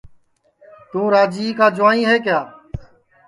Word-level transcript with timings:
تُوں 0.89 1.05
راجِئے 1.13 1.49
کا 1.57 1.67
جُوائیں 1.75 2.05
ہے 2.09 2.17
کِیا 2.25 2.39